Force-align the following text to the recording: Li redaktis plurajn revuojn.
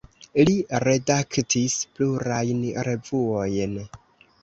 Li 0.49 0.55
redaktis 0.83 1.77
plurajn 1.99 2.67
revuojn. 2.91 3.81